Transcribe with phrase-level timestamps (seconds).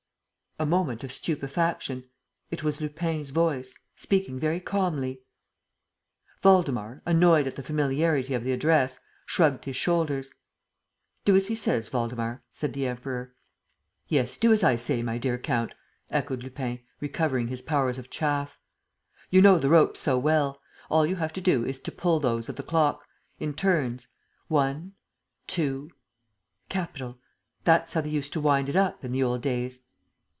[0.59, 2.03] A moment of stupefaction.
[2.51, 5.23] It was Lupin's voice, speaking very calmly.
[6.43, 10.31] Waldemar, annoyed at the familiarity of the address, shrugged his shoulders.
[11.25, 13.33] "Do as he says, Waldemar," said the Emperor.
[14.07, 15.73] "Yes, do as I say, my dear count,"
[16.11, 18.59] echoed Lupin, recovering his powers of chaff.
[19.31, 20.61] "You know the ropes so well...
[20.91, 23.03] all you have to do is to pull those of the clock...
[23.39, 24.09] in turns...
[24.47, 24.93] one,
[25.47, 25.89] two...
[26.69, 27.17] capital!...
[27.63, 29.79] That's how they used to wind it up in the old days."